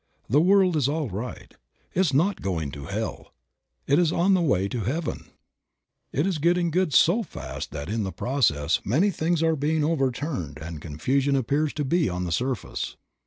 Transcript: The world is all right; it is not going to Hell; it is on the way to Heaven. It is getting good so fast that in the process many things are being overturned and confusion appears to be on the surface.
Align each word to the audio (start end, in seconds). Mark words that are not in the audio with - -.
The 0.27 0.41
world 0.41 0.75
is 0.75 0.89
all 0.89 1.09
right; 1.11 1.53
it 1.93 1.99
is 1.99 2.11
not 2.11 2.41
going 2.41 2.71
to 2.71 2.85
Hell; 2.85 3.35
it 3.85 3.99
is 3.99 4.11
on 4.11 4.33
the 4.33 4.41
way 4.41 4.67
to 4.67 4.79
Heaven. 4.85 5.29
It 6.11 6.25
is 6.25 6.39
getting 6.39 6.71
good 6.71 6.91
so 6.91 7.21
fast 7.21 7.69
that 7.73 7.87
in 7.87 8.01
the 8.01 8.11
process 8.11 8.81
many 8.83 9.11
things 9.11 9.43
are 9.43 9.55
being 9.55 9.83
overturned 9.83 10.57
and 10.57 10.81
confusion 10.81 11.35
appears 11.35 11.71
to 11.73 11.85
be 11.85 12.09
on 12.09 12.23
the 12.23 12.31
surface. 12.31 12.97